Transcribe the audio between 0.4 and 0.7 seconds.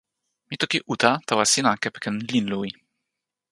mi